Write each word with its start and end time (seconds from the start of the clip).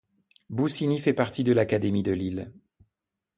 Bousignies 0.49 0.97
fait 0.99 1.13
partie 1.13 1.43
de 1.43 1.53
l'académie 1.53 2.01
de 2.01 2.11
Lille. 2.11 2.51